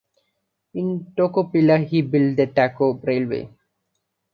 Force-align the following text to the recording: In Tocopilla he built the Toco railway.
In 0.73 1.13
Tocopilla 1.15 1.77
he 1.85 2.01
built 2.01 2.35
the 2.35 2.47
Toco 2.47 2.99
railway. 3.05 3.47